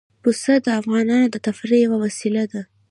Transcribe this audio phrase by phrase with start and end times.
[0.23, 2.61] پسه د افغانانو د تفریح یوه وسیله ده.